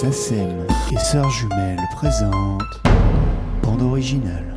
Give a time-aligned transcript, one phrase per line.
[0.00, 2.62] SACEM et Sœurs Jumelles présentent
[3.64, 4.56] Bande originale.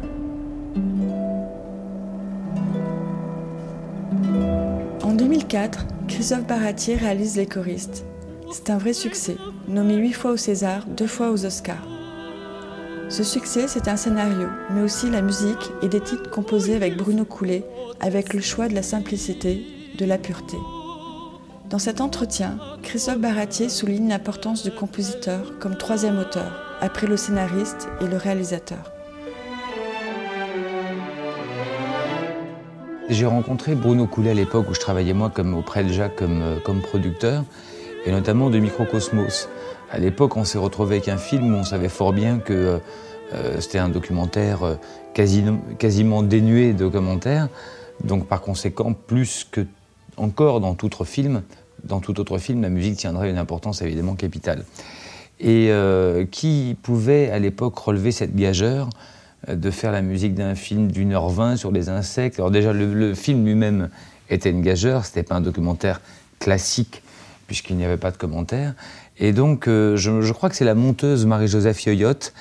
[5.02, 8.06] En 2004, Christophe Baratier réalise Les choristes.
[8.52, 9.36] C'est un vrai succès,
[9.68, 11.88] nommé huit fois au César, deux fois aux Oscars.
[13.10, 17.26] Ce succès, c'est un scénario, mais aussi la musique et des titres composés avec Bruno
[17.26, 17.66] Coulet,
[18.00, 19.66] avec le choix de la simplicité,
[19.98, 20.58] de la pureté.
[21.72, 27.88] Dans cet entretien, Christophe Baratier souligne l'importance du compositeur comme troisième auteur, après le scénariste
[28.02, 28.92] et le réalisateur.
[33.08, 36.60] J'ai rencontré Bruno Coulet à l'époque où je travaillais moi auprès de Jacques comme, euh,
[36.60, 37.46] comme producteur,
[38.06, 39.48] et notamment de Microcosmos.
[39.90, 42.78] À l'époque, on s'est retrouvé avec un film où on savait fort bien que euh,
[43.34, 44.78] euh, c'était un documentaire
[45.14, 45.46] quasi,
[45.80, 47.48] quasiment dénué de commentaires.
[48.04, 49.66] Donc, par conséquent, plus que
[50.18, 51.44] encore dans tout autre film,
[51.84, 54.66] dans tout autre film, la musique tiendrait une importance évidemment capitale.
[55.40, 58.90] Et euh, qui pouvait à l'époque relever cette gageure
[59.50, 62.40] euh, de faire la musique d'un film d'une heure vingt sur les insectes?
[62.40, 63.90] Alors déjà, le, film lui-même
[64.30, 66.02] était une gageure, c'était pas un documentaire
[66.40, 67.02] classique
[67.48, 68.74] puisqu'il n'y avait pas de commentaires.
[69.18, 72.34] Et donc, euh, je, crois que c'est la monteuse Marie-Joseph Yoyotte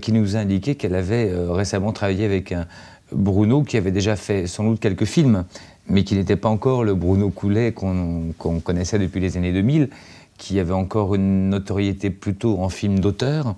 [0.00, 2.66] qui nous a indiqué qu'elle avait récemment travaillé avec un
[3.12, 5.44] Bruno qui avait déjà fait sans doute quelques films,
[5.88, 9.90] mais qui n'était pas encore le Bruno Coulet qu'on qu connaissait depuis les années 2000,
[10.38, 13.54] qui avait encore une notoriété plutôt en film d'auteur,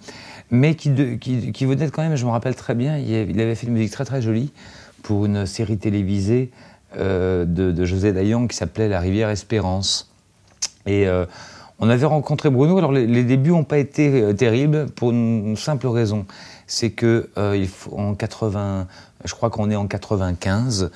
[0.50, 3.66] mais qui, de, qui, venait quand même, je me rappelle très bien, il avait fait
[3.66, 4.52] une musique très très jolie
[5.02, 6.50] pour une série télévisée
[6.96, 10.10] euh, de, José Dayan qui s'appelait La rivière Espérance.
[10.86, 11.26] Et euh,
[11.78, 12.78] on avait rencontré Bruno.
[12.78, 16.24] Alors les, débuts n'ont pas été euh, terribles pour une simple raison,
[16.66, 18.86] c'est que il faut, en 80,
[19.24, 20.90] je crois qu'on est en 95.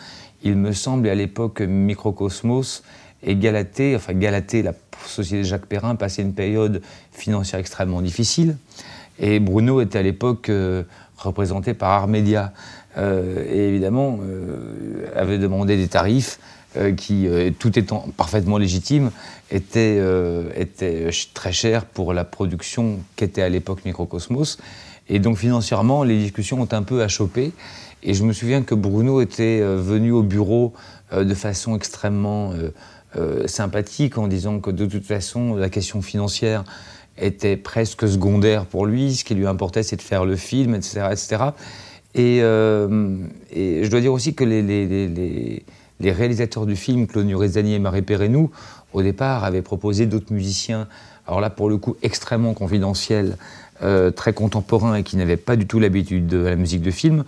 [0.45, 2.83] Il me semble, à l'époque, Microcosmos
[3.23, 4.73] et Galaté, enfin Galaté, la
[5.07, 8.57] société Jacques Perrin, passait une période financière extrêmement difficile.
[9.19, 10.83] Et Bruno était à l'époque euh,
[11.17, 12.53] représenté par Armédia.
[12.99, 16.39] Euh, et évidemment, euh, avait demandé des tarifs
[16.97, 17.29] qui,
[17.59, 19.11] tout étant parfaitement légitime,
[19.51, 20.01] étaient,
[20.57, 24.57] étaient très chers pour la production qu'était à l'époque Microcosmos.
[25.11, 27.53] Et donc financièrement, les discussions ont un peu achoppé.
[28.03, 30.73] Et je me souviens que Bruno était euh, venu au bureau
[31.13, 32.53] euh, de façon extrêmement
[33.17, 36.65] euh, sympathique en disant que de toute façon, la question financière
[37.17, 39.15] était presque secondaire pour lui.
[39.15, 41.09] Ce qui lui importait, c'est de faire le film, etc.
[41.13, 41.45] etc.
[42.15, 45.63] Et, je dois dire aussi que les,
[46.01, 48.51] réalisateurs du film, Claude Nurizani et Marie Perrenou,
[48.93, 50.89] au départ, avaient proposé d'autres musiciens,
[51.27, 53.37] alors là, pour le coup, extrêmement confidentiels,
[53.83, 57.25] euh, très contemporains et qui n'avaient pas du tout l'habitude de la musique de film,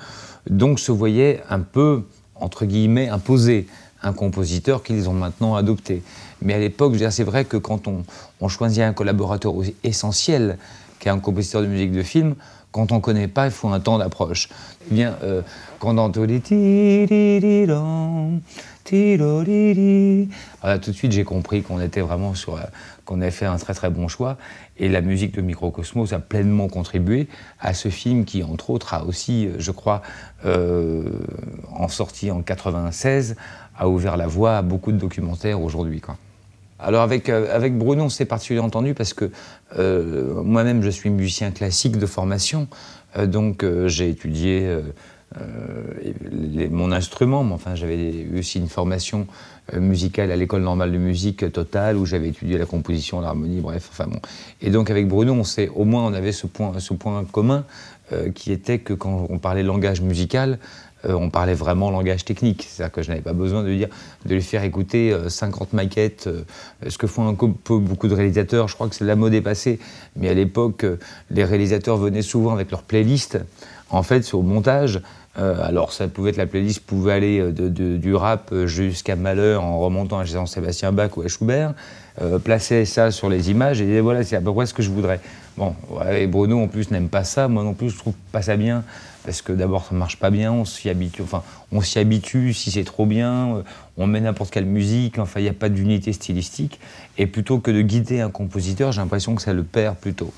[0.48, 2.03] donc se voyaient un peu,
[2.34, 3.66] entre guillemets, imposer
[4.03, 6.03] un compositeur qu'ils ont maintenant adopté.
[6.43, 8.04] Mais à l'époque, c'est vrai que quand on,
[8.41, 10.59] on, choisit un collaborateur aussi essentiel
[10.98, 12.34] qu'est un compositeur de musique de film,
[12.75, 14.48] quand on ne connaît pas, il faut un temps d'approche.
[14.91, 15.43] Eh bien, euh,
[15.78, 16.41] quand on entend les
[20.61, 22.61] voilà, tout de suite, j'ai compris qu'on était vraiment sur,
[23.05, 24.37] qu'on avait fait un très très bon choix.
[24.77, 27.28] Et la musique de Microcosmos a pleinement contribué
[27.61, 30.03] à ce film qui, entre autres, a aussi, je crois,
[30.44, 31.05] euh,
[31.73, 33.37] en sortie en 96,
[33.77, 36.00] a ouvert la voie à beaucoup de documentaires aujourd'hui.
[36.78, 39.31] Alors avec, euh, avec Bruno, on s'est particulièrement entendu parce que
[39.78, 42.69] euh, moi-même, je suis musicien classique de formation,
[43.17, 44.69] euh, donc j'ai étudié
[46.31, 49.27] les, mon instrument, mais enfin j'avais eu aussi une formation
[49.72, 53.89] musicale à l'école normale de musique totale où j'avais étudié la composition, l'harmonie, bref.
[53.91, 54.21] Enfin bon.
[54.61, 57.65] Et donc avec Bruno, on sait, au moins on avait ce point, ce point commun
[58.34, 60.59] qui était que quand on parlait langage musical,
[61.06, 62.67] euh, on parlait vraiment langage technique.
[62.69, 63.89] C'est-à-dire que je n'avais pas besoin de, dire,
[64.25, 66.43] de lui faire écouter euh, 50 maquettes, euh,
[66.89, 68.69] ce que font beaucoup de réalisateurs.
[68.69, 69.78] Je crois que c'est la mode est passée,
[70.17, 70.87] mais à l'époque,
[71.31, 73.39] les réalisateurs venaient souvent avec leur playlist.
[73.91, 75.00] En fait, sur le montage,
[75.39, 79.79] euh, alors ça pouvait être la playlist pouvait aller de, du rap jusqu'à Malheur en
[79.81, 81.75] remontant à Jean-Sébastien Bach ou à Schubert,
[82.23, 84.91] euh, placer ça sur les images et voilà c'est à peu près ce que je
[84.91, 85.19] voudrais.
[85.56, 85.75] Bon,
[86.12, 88.85] et Bruno en plus n'aime pas ça, moi non plus je trouve pas ça bien
[89.25, 91.43] parce que d'abord ça marche pas bien, on s'y habitue, enfin
[91.73, 93.62] on s'y habitue si c'est trop bien, euh,
[93.97, 96.79] on met n'importe quelle musique, enfin il n'y a pas d'unité stylistique
[97.19, 100.32] et plutôt que de guider un compositeur, j'ai l'impression que ça le perd plutôt.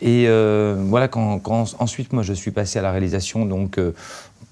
[0.00, 1.40] Et euh, voilà quand,
[1.78, 3.94] ensuite moi je suis passé à la réalisation donc euh,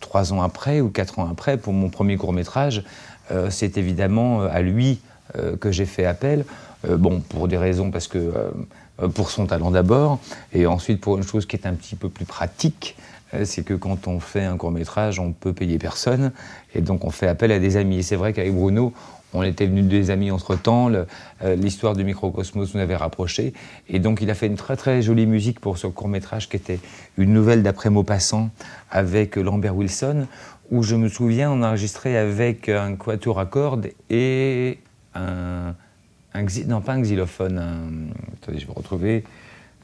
[0.01, 2.85] trois ans après ou quatre ans après pour mon premier court métrage,
[3.31, 5.01] euh, c'est évidemment à lui
[5.61, 6.45] que j'ai fait appel.
[6.89, 8.33] bon pour des raisons parce que
[9.13, 10.21] pour son talent d'abord
[10.53, 12.97] et ensuite pour une chose qui est un petit peu plus pratique
[13.43, 16.31] c'est que quand on fait un court métrage, on peut payer personne,
[16.77, 17.99] et donc on fait appel à des amis.
[17.99, 18.95] Et c'est vrai qu'avec Bruno,
[19.37, 20.91] on était venus des amis entre-temps,
[21.45, 23.53] l'histoire du microcosmos nous avait rapprochés.
[23.89, 26.81] Et donc il a fait une très très jolie musique pour ce court-métrage qui était
[27.19, 28.51] une nouvelle d'après Maupassant
[28.91, 30.27] avec Lambert Wilson,
[30.71, 34.79] où je me souviens, on a enregistré avec un quatuor à cordes et
[35.15, 35.75] un,
[36.67, 38.11] non pas un xylophone,
[38.43, 39.25] attendez, je vais retrouver,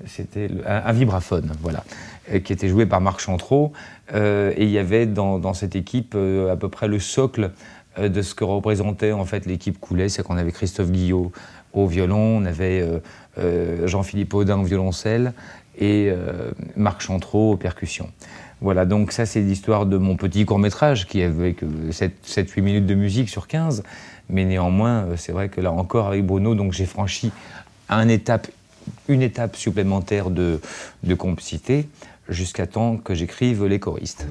[0.06, 1.84] c'était un, vibraphone, voilà,
[2.32, 3.72] euh, qui était joué par Marc Chantreau.
[4.14, 7.52] Euh, et il y avait dans, cette équipe euh, à peu près le socle
[7.98, 11.32] de ce que représentait en fait l'équipe Coulet, c'est qu'on avait Christophe Guillot
[11.72, 12.86] au violon, on avait
[13.84, 15.32] Jean-Philippe Audin au violoncelle
[15.78, 16.12] et
[16.76, 18.10] Marc Chantreau aux percussions.
[18.60, 22.94] Voilà, donc ça c'est l'histoire de mon petit court-métrage qui avait que 7-8 minutes de
[22.94, 23.82] musique sur 15,
[24.28, 27.32] mais néanmoins c'est vrai que là encore avec Bruno, donc j'ai franchi
[27.88, 28.48] un étape
[29.08, 30.60] une étape supplémentaire de,
[31.02, 31.88] de complicité
[32.28, 34.26] jusqu'à temps que j'écrive les choristes.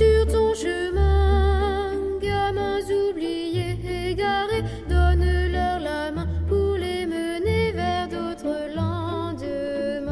[0.00, 1.90] Sur ton chemin,
[2.22, 2.80] gamins
[3.10, 3.76] oubliés,
[4.08, 10.08] égarés, donne-leur la main pour les mener vers d'autres lendemains.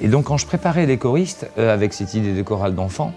[0.00, 3.12] Et donc quand je préparais les choristes, euh, avec cette idée de chorale d'enfants,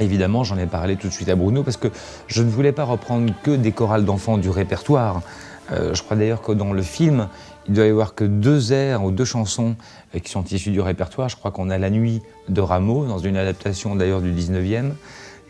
[0.00, 1.86] Évidemment, j'en ai parlé tout de suite à Bruno parce que
[2.26, 5.22] je ne voulais pas reprendre que des chorales d'enfants du répertoire.
[5.72, 7.28] Euh, je crois d'ailleurs que dans le film,
[7.68, 9.76] il doit y avoir que deux airs ou deux chansons
[10.14, 11.28] euh, qui sont issues du répertoire.
[11.28, 14.92] Je crois qu'on a La Nuit de Rameau, dans une adaptation d'ailleurs du 19e,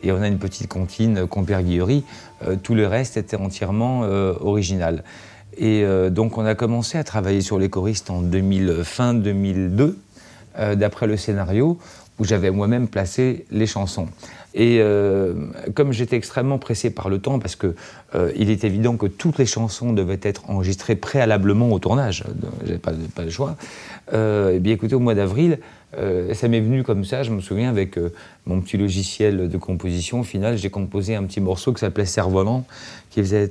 [0.02, 2.04] et on a une petite comptine euh, Compère Guillery.
[2.62, 5.02] tout le reste était entièrement original.
[5.56, 9.96] Et donc on a commencé à travailler sur les choristes en 2000, fin 2002,
[10.74, 11.78] d'après le scénario
[12.18, 14.08] où j'avais moi-même placé les chansons.
[14.54, 15.34] Et euh,
[15.74, 17.74] comme j'étais extrêmement pressé par le temps, parce que
[18.14, 22.24] euh, il est évident que toutes les chansons devaient être enregistrées préalablement au tournage,
[22.64, 23.56] j'avais pas, pas le choix.
[24.12, 25.58] Euh, et bien écoutez, au mois d'avril,
[25.98, 28.12] euh, ça m'est venu comme ça, je me souviens, avec euh,
[28.46, 30.20] mon petit logiciel de composition.
[30.20, 32.64] Au final, j'ai composé un petit morceau qui s'appelait Cerf-Volant,
[33.10, 33.50] qui faisait.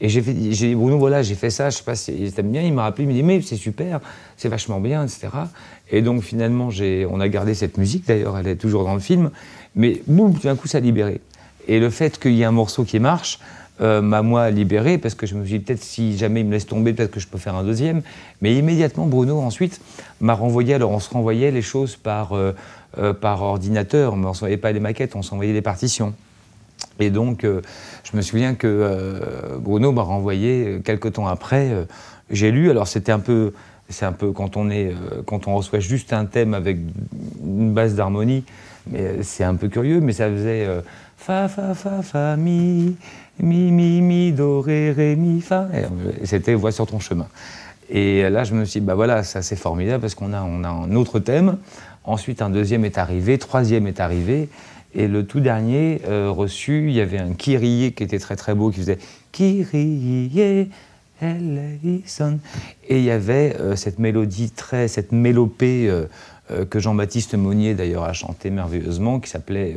[0.00, 2.62] Et j'ai dit, Bruno, voilà, j'ai fait ça, je sais pas si t'aime bien.
[2.62, 4.00] Il m'a rappelé, il m'a dit, mais c'est super,
[4.36, 5.28] c'est vachement bien, etc.
[5.90, 6.70] Et donc finalement,
[7.10, 9.30] on a gardé cette musique, d'ailleurs, elle est toujours dans le film.
[9.74, 11.20] Mais boum, tout d'un coup, ça a libéré.
[11.68, 13.38] Et le fait qu'il y ait un morceau qui marche,
[13.80, 16.52] euh, m'a moi libéré parce que je me suis dit peut-être si jamais il me
[16.52, 18.02] laisse tomber, peut-être que je peux faire un deuxième.
[18.42, 19.80] Mais immédiatement, Bruno ensuite
[20.20, 20.74] m'a renvoyé.
[20.74, 22.54] Alors on se renvoyait les choses par, euh,
[22.98, 26.14] euh, par ordinateur, on ne s'envoyait pas les maquettes, on s'envoyait des partitions.
[27.00, 29.20] Et donc je me souviens que
[29.60, 31.70] Bruno m'a renvoyé quelques temps après.
[32.30, 33.52] J'ai lu, alors c'était un peu.
[33.88, 34.92] C'est un peu quand on, est,
[35.26, 36.78] quand on reçoit juste un thème avec
[37.44, 38.44] une base d'harmonie,
[38.90, 40.66] mais c'est un peu curieux, mais ça faisait
[41.16, 42.96] fa fa fa fa mi
[43.40, 45.68] mi, mi, mi, do, ré, ré, mi, fa.
[46.24, 47.26] C'était Voix sur ton chemin.
[47.90, 50.64] Et là, je me suis dit, bah voilà, ça c'est formidable parce qu'on a, on
[50.64, 51.58] a un autre thème.
[52.04, 54.48] Ensuite, un deuxième est arrivé, troisième est arrivé.
[54.94, 58.54] Et le tout dernier euh, reçu, il y avait un Kyrie qui était très très
[58.54, 58.98] beau, qui faisait
[59.30, 60.70] Kyrie,
[61.20, 62.38] Ellison.
[62.88, 66.06] Et il y avait euh, cette mélodie très, cette mélopée euh,
[66.70, 69.76] que Jean-Baptiste Monnier d'ailleurs a chanté merveilleusement, qui s'appelait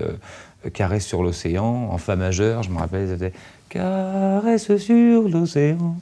[0.74, 3.34] Caresse sur l'océan, en fa majeur, je me rappelle, c'était
[3.70, 5.96] Caresse sur l'océan,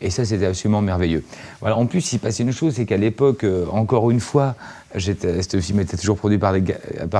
[0.00, 1.24] et ça c'était absolument merveilleux.
[1.60, 4.54] Voilà, en plus, il passait une chose, c'est qu'à l'époque, euh, encore une fois,
[4.96, 6.54] ce film était toujours produit par,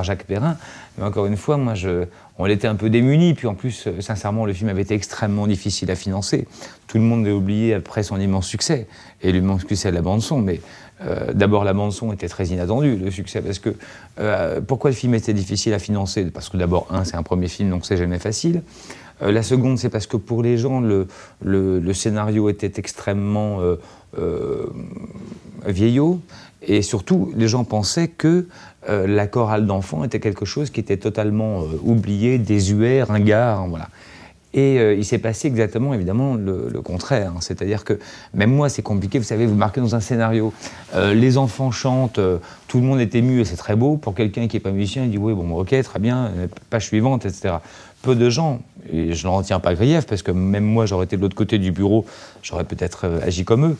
[0.04, 0.56] Jacques Perrin,
[0.96, 1.74] mais encore une fois, moi,
[2.38, 5.46] on était un peu démunis, puis en plus, euh, sincèrement, le film avait été extrêmement
[5.46, 6.46] difficile à financer.
[6.86, 8.86] Tout le monde l'a oublié après son immense succès,
[9.22, 10.60] et l'immense succès de la bande-son, mais
[11.02, 13.70] euh, d'abord, la bande-son était très inattendue, le succès, parce que
[14.18, 16.24] euh, pourquoi le film était difficile à financer?
[16.26, 18.62] Parce que d'abord, un, c'est un premier film, donc c'est jamais facile.
[19.22, 21.06] Euh, la seconde, c'est parce que pour les gens, le,
[21.42, 23.60] le, scénario était extrêmement
[25.66, 26.20] vieillot,
[26.62, 28.46] et surtout, les gens pensaient que
[28.88, 33.88] la chorale d'enfants était quelque chose qui était totalement oublié, désuet, ringard, voilà.
[34.56, 37.32] Et euh, il s'est passé exactement, évidemment, le, contraire.
[37.36, 37.40] Hein.
[37.40, 37.98] C'est-à-dire que
[38.32, 39.18] même moi, c'est compliqué.
[39.18, 40.52] Vous savez, vous marquez dans un scénario,
[40.94, 43.98] euh, les enfants chantent, euh, tout le monde est ému et c'est très beau.
[43.98, 46.32] Pour quelqu'un qui n'est pas musicien, il dit oui, bon, ok, très bien,
[46.70, 47.56] page suivante, etc.
[48.00, 48.60] Peu de gens,
[48.90, 51.58] et je n'en retiens pas grief, parce que même moi, j'aurais été de l'autre côté
[51.58, 52.06] du bureau,
[52.42, 53.76] j'aurais peut-être agi comme eux.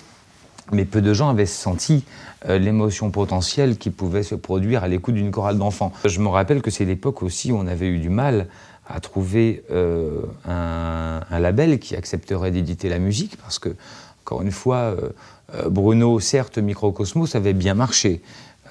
[0.73, 2.05] Mais peu de gens avaient senti
[2.49, 5.93] l'émotion potentielle qui pouvait se produire à l'écoute d'une chorale d'enfants.
[6.05, 8.49] Je me rappelle que c'est l'époque aussi où on avait eu du mal
[8.87, 13.71] à trouver euh, un, label qui accepterait d'éditer la musique, parce que,
[14.25, 15.09] encore une fois, euh,
[15.55, 18.21] euh, Bruno, certes, Microcosmos avait bien marché.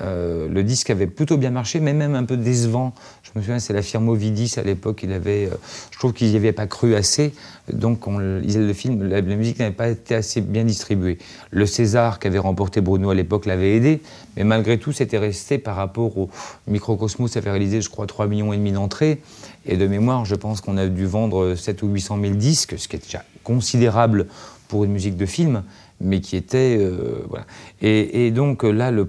[0.02, 2.94] Euh, le disque avait plutôt bien marché, mais même un peu décevant.
[3.24, 5.50] Je me souviens, c'est la firme Ovidis à l'époque, il avait,
[5.92, 7.34] je trouve qu'ils n'y avaient pas cru assez,
[7.72, 11.18] donc on, le film, la, musique n'avait pas été assez bien distribuée.
[11.52, 14.02] Le César qu'avait remporté Bruno à l'époque l'avait aidé,
[14.36, 16.30] mais malgré tout, c'était resté par rapport au
[16.68, 19.22] Microcosmos, avait réalisé, je crois, 3 millions d'entrées,
[19.66, 22.88] et de mémoire, je pense qu'on a dû vendre 7 ou 800 000 disques, ce
[22.88, 24.28] qui est déjà considérable
[24.68, 25.64] pour une musique de film
[26.02, 26.78] mais qui était.
[26.80, 27.46] Euh, voilà.
[27.82, 29.04] et, donc là, le,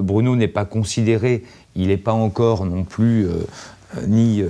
[0.00, 1.44] Bruno n'est pas considéré,
[1.76, 3.44] il n'est pas encore non plus euh,
[4.06, 4.48] ni euh,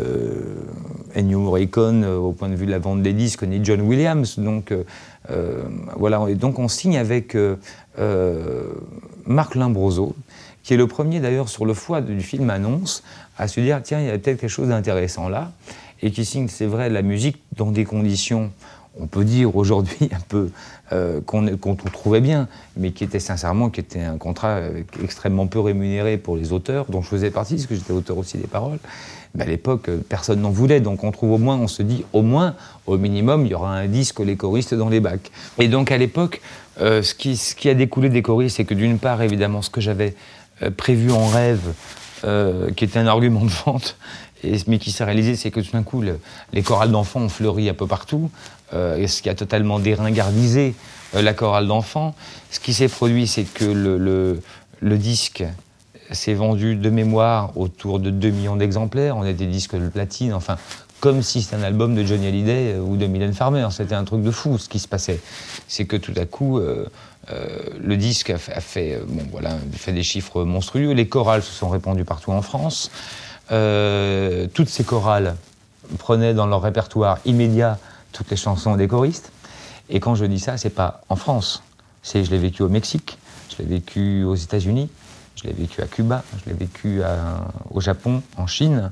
[1.17, 4.39] Ennio Morricone au point de vue de la vente des disques, ni John Williams.
[4.39, 4.73] Donc
[5.97, 7.37] voilà, donc on signe avec
[9.27, 10.15] Marc Limbroso,
[10.63, 13.03] qui est le premier d'ailleurs sur le foie du film Annonce,
[13.39, 15.53] à se dire tiens, il y a peut-être quelque chose d'intéressant là,
[16.03, 18.51] et qui signe, c'est vrai, la musique dans des conditions
[18.99, 20.51] on peut dire aujourd'hui un peu
[20.93, 24.61] euh, qu'on trouvait bien, mais qui était sincèrement qui était un contrat
[25.03, 28.39] extrêmement peu rémunéré pour les auteurs, dont je faisais partie, parce que j'étais auteur aussi
[28.39, 28.79] des paroles.
[29.35, 32.21] Mais à l'époque, personne n'en voulait, donc on trouve au moins, on se dit au
[32.21, 32.55] moins,
[32.87, 35.31] au minimum, il y aura un disque les choristes dans les bacs.
[35.59, 36.43] Et donc à l'époque,
[36.81, 39.71] euh, ce, qui, ce, qui, a découlé des choristes, c'est que d'une part, évidemment, ce
[39.71, 41.73] que j'avais euh, prévu en rêve,
[42.77, 43.97] qui était un argument de vente,
[44.67, 46.03] mais qui s'est réalisé, c'est que tout d'un coup,
[46.53, 48.31] les chorales d'enfants ont fleuri un peu partout,
[48.75, 50.75] euh, ce qui a totalement déringardisé
[51.15, 52.15] euh, la chorale d'enfants.
[52.51, 55.45] Ce qui s'est produit, c'est que le, disque
[56.11, 59.17] s'est vendu de mémoire autour de 2 millions d'exemplaires.
[59.17, 60.57] On a des disques de platine, enfin,
[61.01, 63.69] comme si c'était un album de Johnny Hallyday euh, ou de Mylène Farmer.
[63.71, 65.21] C'était un truc de fou ce qui se passait.
[65.69, 66.61] C'est que tout à coup,
[67.29, 70.93] le disque a fait, bon, voilà, fait des chiffres monstrueux.
[70.93, 72.91] Les chorales se sont répandues partout en France.
[73.51, 75.37] Euh, toutes ces chorales
[75.99, 77.79] prenaient dans leur répertoire immédiat
[78.13, 79.33] toutes les chansons des choristes.
[79.91, 81.63] Et quand je dis ça, c'est pas en France.
[82.03, 83.19] C'est je l'ai vécu au Mexique,
[83.51, 84.89] je l'ai vécu aux États-Unis,
[85.37, 87.03] je l'ai vécu à Cuba, je l'ai vécu
[87.71, 88.91] au Japon, en Chine.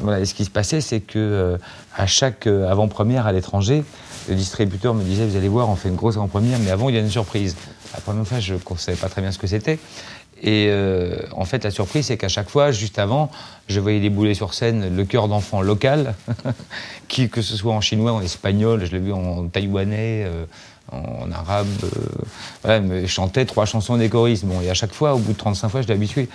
[0.00, 1.58] Voilà, et ce qui se passait, c'est que euh,
[1.96, 3.84] à chaque euh, avant-première à l'étranger,
[4.28, 6.94] le distributeur me disait Vous allez voir, on fait une grosse avant-première, mais avant, il
[6.94, 7.56] y a une surprise.
[7.94, 9.78] La première fois, je ne savais pas très bien ce que c'était.
[10.40, 13.30] Et euh, en fait, la surprise, c'est qu'à chaque fois, juste avant,
[13.68, 16.14] je voyais débouler sur scène le chœur d'enfant local,
[17.08, 20.44] qui, que ce soit en chinois, en espagnol, je l'ai vu en taïwanais, euh,
[20.92, 21.66] en arabe,
[22.64, 24.44] euh, trois chansons des choristes.
[24.44, 26.28] Bon, et à chaque fois, au bout de 35 fois, je l'ai habitué.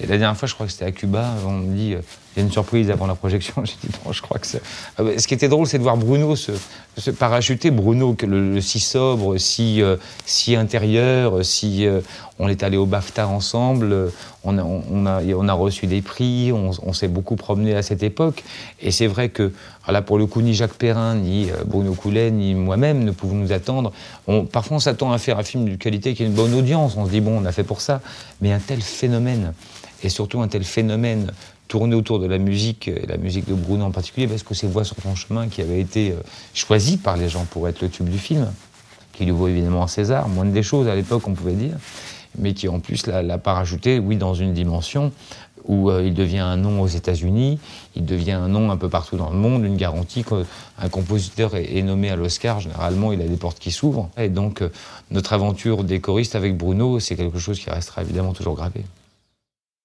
[0.00, 1.96] Et la dernière fois, je crois que c'était à Cuba, on me dit
[2.36, 3.54] a une surprise avant la projection.
[3.64, 4.62] J'ai dit non, je crois que c'est.
[4.98, 6.52] Ah ce qui était drôle, c'est de voir Bruno se,
[7.10, 7.70] parachuter.
[7.70, 9.96] Bruno, le, si sobre, si, euh,
[10.26, 12.00] si intérieur, si euh,
[12.38, 14.12] on est allé au BAFTA ensemble,
[14.44, 18.02] on a, on a, on a reçu des prix, on, s'est beaucoup promené à cette
[18.02, 18.44] époque.
[18.80, 19.52] Et c'est vrai que,
[19.88, 23.36] là, pour le coup, ni Jacques Perrin, ni euh, Bruno Coulet, ni moi-même ne pouvons
[23.36, 23.92] nous attendre.
[24.52, 26.96] Parfois, on s'attend à faire un film de qualité qui a une bonne audience.
[26.96, 28.00] On se dit bon, on a fait pour ça.
[28.40, 29.52] Mais un tel phénomène,
[30.02, 31.32] et surtout un tel phénomène
[31.70, 34.66] tourner autour de la musique, et la musique de Bruno en particulier, parce que c'est
[34.66, 36.16] Voix sur ton chemin qui avait été euh,
[36.52, 38.50] choisi par les gens pour être le tube du film,
[39.12, 41.76] qui lui vaut évidemment un César, moins des choses à l'époque on pouvait dire,
[42.36, 45.12] mais qui en plus l'a parajouté, oui, dans une dimension
[45.64, 47.60] où euh, il devient un nom aux États-Unis,
[47.94, 51.82] il devient un nom un peu partout dans le monde, une garantie qu'un compositeur est,
[51.82, 54.10] nommé à l'Oscar, généralement il a des portes qui s'ouvrent.
[54.16, 54.72] Et donc euh,
[55.12, 58.82] notre aventure des choristes avec Bruno, c'est quelque chose qui restera évidemment toujours gravé.